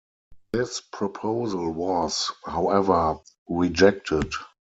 [0.51, 3.17] This proposal was, however,
[3.47, 4.33] rejected.